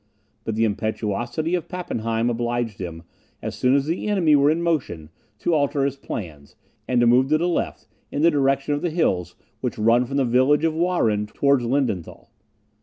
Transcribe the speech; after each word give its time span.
But 0.45 0.55
the 0.55 0.65
impetuosity 0.65 1.53
of 1.53 1.67
Pappenheim 1.69 2.27
obliged 2.31 2.79
him, 2.79 3.03
as 3.39 3.53
soon 3.53 3.75
as 3.75 3.85
the 3.85 4.07
enemy 4.07 4.35
were 4.35 4.49
in 4.49 4.63
motion, 4.63 5.11
to 5.37 5.53
alter 5.53 5.85
his 5.85 5.95
plans, 5.95 6.55
and 6.87 6.99
to 7.01 7.05
move 7.05 7.29
to 7.29 7.37
the 7.37 7.47
left, 7.47 7.87
in 8.11 8.23
the 8.23 8.31
direction 8.31 8.73
of 8.73 8.81
the 8.81 8.89
hills 8.89 9.35
which 9.59 9.77
run 9.77 10.05
from 10.07 10.17
the 10.17 10.25
village 10.25 10.63
of 10.65 10.73
Wahren 10.73 11.27
towards 11.27 11.63
Lindenthal. 11.65 12.31